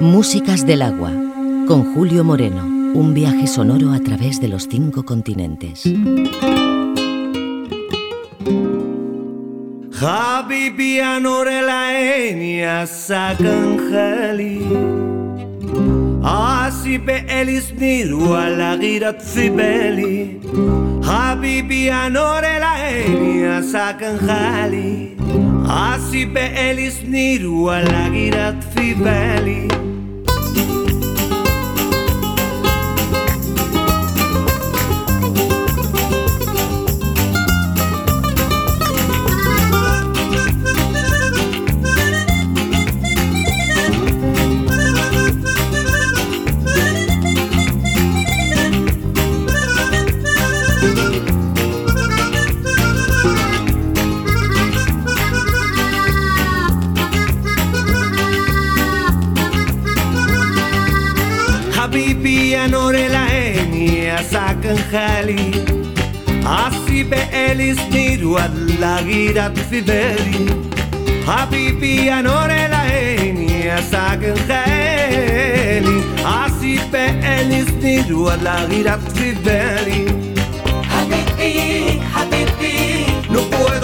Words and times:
Músicas 0.00 0.64
del 0.64 0.82
agua, 0.82 1.10
con 1.66 1.92
Julio 1.92 2.22
Moreno, 2.22 2.62
un 2.64 3.14
viaje 3.14 3.48
sonoro 3.48 3.92
a 3.92 3.98
través 3.98 4.40
de 4.40 4.46
los 4.46 4.68
cinco 4.70 5.04
continentes. 5.04 5.82
Habibian 10.00 11.26
orelaenia 11.26 12.86
sakanjali 12.86 14.60
Asi 16.22 16.98
beeliz 16.98 17.72
nirua 17.74 18.50
lagiratzi 18.50 19.50
beli 19.50 20.40
la 22.12 22.32
orelaenia 22.36 23.62
sakanjali 23.64 25.17
Asi 25.68 26.24
beelis 26.24 27.02
nirua 27.04 27.82
lagirat 27.84 28.56
fibeli 28.72 29.68
Elis 67.60 67.80
niruan 67.90 68.54
Happy, 68.78 69.32
ziberi 69.68 70.46
Apipian 71.26 72.24
horela 72.30 72.82
eni 72.98 73.48
azaken 73.78 74.38
jaeli 74.50 75.96
Azipe 76.38 77.02
elis 77.36 77.70
niruan 77.82 78.38
lagirat 78.46 79.02
ziberi 79.16 80.04
Habibi, 80.92 81.98
habibi, 82.14 82.74
no 83.32 83.40
puedo 83.50 83.77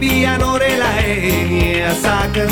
piano 0.00 0.58
de 0.58 0.78
la 0.78 0.92
genia 0.94 1.94
sacan 1.94 2.48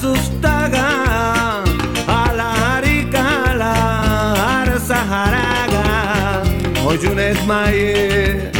sustaga, 0.00 1.64
alarika 2.08 3.54
la 3.60 4.64
saharaga, 4.86 6.42
hocunet 6.84 7.38
maye, 7.46 8.50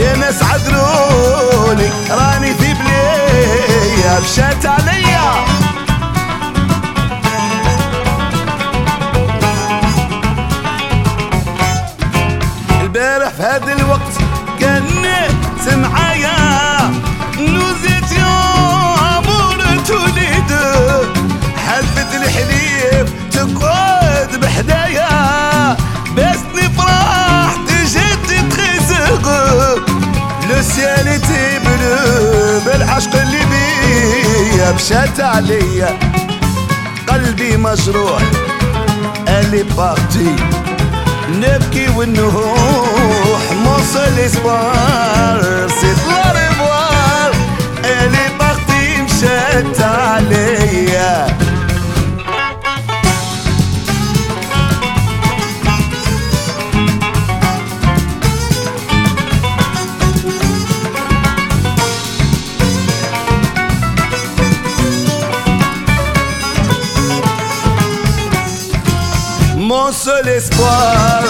يا 0.00 0.16
ناس 0.16 0.42
عذروني 0.42 1.88
راني 2.10 2.54
في 2.54 2.74
بلايا 2.74 4.20
مشات 4.20 4.66
عليا 4.66 5.30
البارح 12.82 13.28
في 13.28 13.42
هذا 13.42 13.72
الوقت 13.78 14.14
كان 14.60 14.84
سمعايا 15.66 16.69
جيتي 31.00 31.58
لو 31.58 32.60
بالعشق 32.66 33.10
اللي 33.20 34.64
مشات 34.74 35.20
عليا 35.20 35.98
قلبي 37.08 37.56
مجروح 37.56 38.22
قلبي 39.28 39.62
بارتي 39.62 40.36
نبكي 41.32 41.88
ونهوح 41.96 43.40
موصل 43.64 44.18
اسبار 44.26 45.42
سي 45.80 45.92
لاريفوار 46.08 47.32
قلبي 47.84 48.38
بارتي 48.38 49.02
مشات 49.02 49.80
عليا 49.82 51.39
espoir 70.40 71.29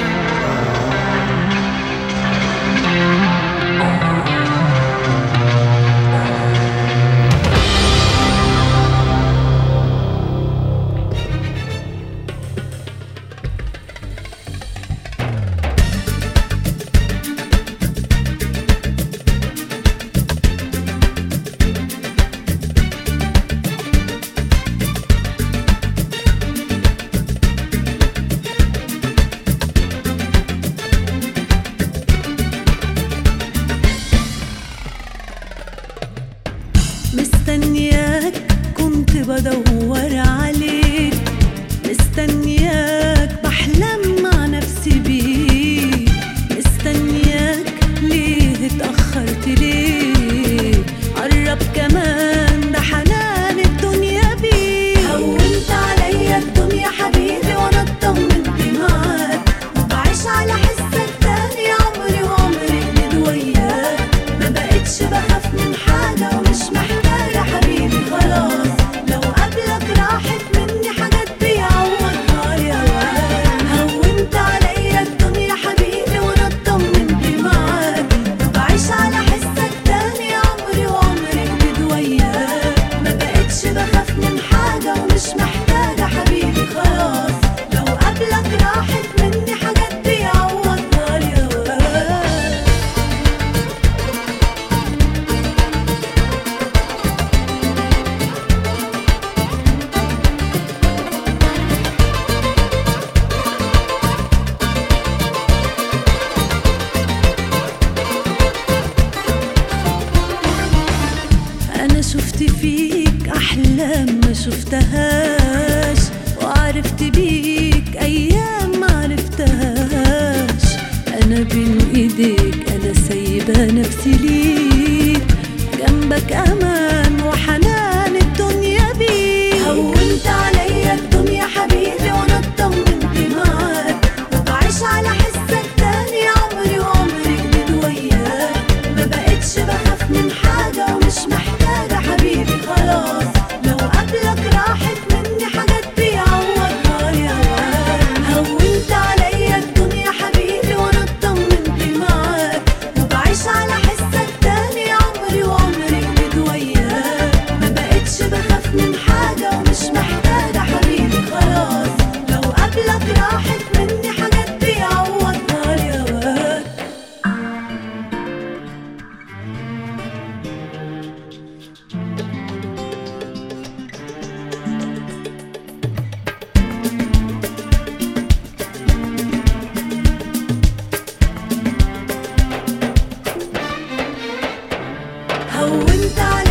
winter. 185.79 186.50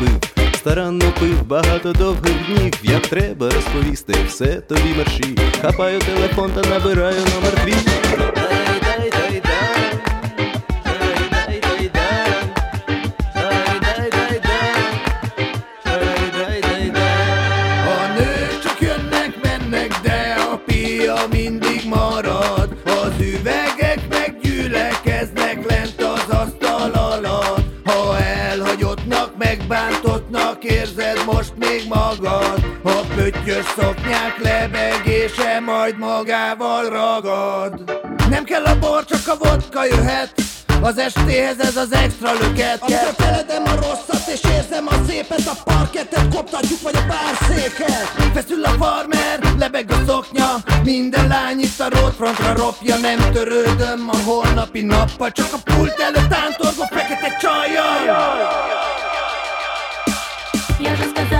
пив, 0.00 0.54
старанно 0.54 1.12
пив, 1.20 1.46
багато 1.46 1.92
довгих 1.92 2.34
днів. 2.48 2.72
Як 2.82 3.06
треба 3.06 3.50
розповісти, 3.50 4.14
все 4.28 4.46
тобі 4.46 4.94
мерші. 4.98 5.24
Хапаю 5.62 5.98
телефон 5.98 6.50
та 6.50 6.70
набираю 6.70 7.22
номер 7.42 7.64
твій. 7.64 7.90
Győszoknyák 33.44 34.36
lebegése 34.42 35.60
majd 35.60 35.98
magával 35.98 36.88
ragad 36.88 38.00
Nem 38.30 38.44
kell 38.44 38.64
a 38.64 38.78
bor, 38.78 39.04
csak 39.04 39.28
a 39.28 39.36
vodka 39.48 39.84
jöhet 39.84 40.32
az 40.82 40.98
estéhez 40.98 41.58
ez 41.60 41.76
az 41.76 41.92
extra 41.92 42.30
löket 42.40 42.82
Amikor 42.82 43.12
feledem 43.16 43.62
a 43.66 43.74
rosszat 43.74 44.28
és 44.34 44.40
érzem 44.50 44.86
a 44.88 44.94
szépet 45.08 45.46
A 45.46 45.54
parketet 45.64 46.34
koptatjuk 46.34 46.80
vagy 46.82 46.94
a 46.96 47.00
bárszéket 47.08 48.12
Feszül 48.34 48.64
a 48.64 48.68
farmer, 48.68 49.40
lebeg 49.58 49.90
a 49.90 49.96
szoknya 50.06 50.54
Minden 50.84 51.26
lány 51.28 51.60
itt 51.60 51.80
a 51.80 51.88
roadfrontra 51.88 52.54
ropja 52.54 52.96
Nem 52.96 53.30
törődöm 53.32 54.08
a 54.12 54.16
holnapi 54.24 54.82
nappal 54.82 55.32
Csak 55.32 55.52
a 55.52 55.72
pult 55.72 56.00
előtt 56.00 56.28
tántorgó 56.30 56.82
fekete 56.92 57.36
csajjal 57.40 57.96
Jaj, 58.02 58.04
jaj, 58.04 58.38
jaj, 58.38 58.38
jaj, 58.38 58.96
jaj, 60.78 61.12
jaj, 61.16 61.28
jaj. 61.30 61.39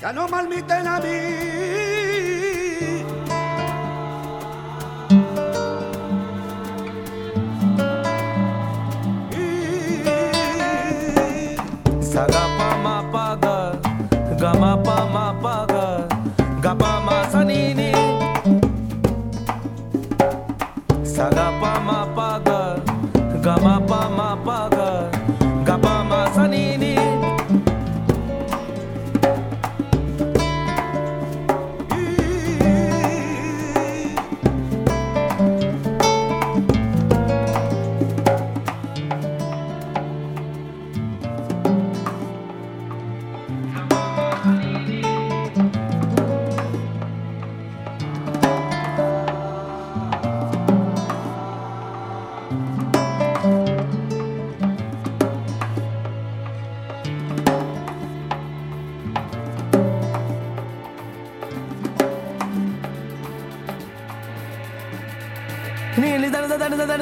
Ya 0.00 0.12
no 0.12 0.28
malmiten 0.28 0.86
a 0.86 1.00
mí 1.02 1.85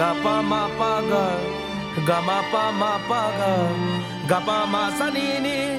Gapa 0.00 0.40
ma 0.42 0.64
paga, 0.80 1.26
gama 2.08 2.40
pa 2.50 2.72
ma 2.72 2.96
paga, 3.06 3.52
gapa 4.26 4.64
ma 4.72 4.88
sanini. 4.96 5.69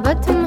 محبة 0.00 0.37